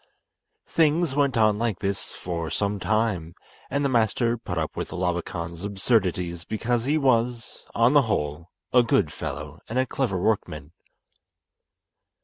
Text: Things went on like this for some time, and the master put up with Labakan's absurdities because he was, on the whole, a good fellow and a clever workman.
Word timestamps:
Things 0.65 1.13
went 1.15 1.37
on 1.37 1.59
like 1.59 1.77
this 1.77 2.11
for 2.11 2.49
some 2.49 2.79
time, 2.79 3.35
and 3.69 3.85
the 3.85 3.89
master 3.89 4.35
put 4.35 4.57
up 4.57 4.75
with 4.75 4.89
Labakan's 4.91 5.63
absurdities 5.63 6.43
because 6.43 6.85
he 6.85 6.97
was, 6.97 7.67
on 7.75 7.93
the 7.93 8.01
whole, 8.01 8.49
a 8.73 8.81
good 8.81 9.13
fellow 9.13 9.59
and 9.69 9.77
a 9.77 9.85
clever 9.85 10.19
workman. 10.19 10.71